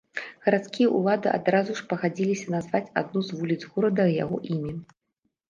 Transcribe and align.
Гарадскія 0.45 0.87
ўлады 0.99 1.29
адразу 1.39 1.75
ж 1.81 1.85
пагадзіліся 1.91 2.47
назваць 2.55 2.91
адну 3.03 3.19
з 3.29 3.39
вуліц 3.43 3.59
горада 3.75 4.09
яго 4.23 4.43
імем. 4.59 4.77